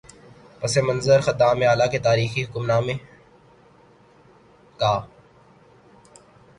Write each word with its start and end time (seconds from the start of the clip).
پس 0.59 0.77
منظر 0.87 1.19
خادم 1.25 1.59
اعلی 1.69 1.87
کے 1.91 1.99
تاریخی 1.99 2.43
حکم 2.43 2.63
نامے 2.65 2.93
کا۔ 4.79 4.93